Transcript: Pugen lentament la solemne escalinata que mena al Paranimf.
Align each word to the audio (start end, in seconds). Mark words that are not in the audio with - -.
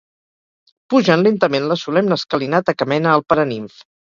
Pugen 0.93 1.25
lentament 1.27 1.67
la 1.73 1.79
solemne 1.83 2.19
escalinata 2.23 2.79
que 2.81 2.91
mena 2.95 3.17
al 3.19 3.27
Paranimf. 3.31 3.79